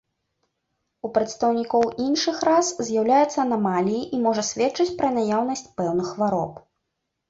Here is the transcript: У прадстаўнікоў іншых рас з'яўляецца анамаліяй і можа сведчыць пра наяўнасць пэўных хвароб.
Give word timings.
У 1.07 1.11
прадстаўнікоў 1.17 1.85
іншых 2.07 2.41
рас 2.51 2.73
з'яўляецца 2.89 3.39
анамаліяй 3.47 4.03
і 4.03 4.17
можа 4.27 4.49
сведчыць 4.51 4.93
пра 5.01 5.17
наяўнасць 5.23 5.67
пэўных 5.81 6.07
хвароб. 6.15 6.63